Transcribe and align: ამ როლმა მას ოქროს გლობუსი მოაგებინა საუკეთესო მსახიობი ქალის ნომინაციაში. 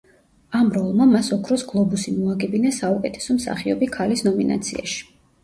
ამ 0.59 0.69
როლმა 0.77 1.05
მას 1.11 1.29
ოქროს 1.35 1.63
გლობუსი 1.73 2.13
მოაგებინა 2.15 2.73
საუკეთესო 2.79 3.37
მსახიობი 3.37 3.93
ქალის 3.99 4.27
ნომინაციაში. 4.31 4.99